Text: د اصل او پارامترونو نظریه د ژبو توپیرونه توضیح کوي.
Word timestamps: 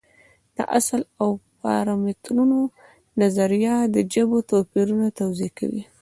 د 0.57 0.57
اصل 0.79 1.01
او 1.21 1.29
پارامترونو 1.61 2.59
نظریه 3.21 3.75
د 3.95 3.97
ژبو 4.11 4.37
توپیرونه 4.51 5.07
توضیح 5.19 5.51
کوي. 5.59 5.83